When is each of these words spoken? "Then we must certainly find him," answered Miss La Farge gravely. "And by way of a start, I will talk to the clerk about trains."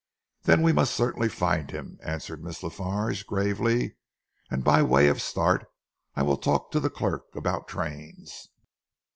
"Then 0.45 0.63
we 0.63 0.73
must 0.73 0.95
certainly 0.95 1.29
find 1.29 1.69
him," 1.69 1.99
answered 2.01 2.43
Miss 2.43 2.63
La 2.63 2.69
Farge 2.69 3.23
gravely. 3.27 3.97
"And 4.49 4.63
by 4.63 4.81
way 4.81 5.07
of 5.09 5.17
a 5.17 5.19
start, 5.19 5.67
I 6.15 6.23
will 6.23 6.37
talk 6.37 6.71
to 6.71 6.79
the 6.79 6.89
clerk 6.89 7.25
about 7.35 7.67
trains." 7.67 8.49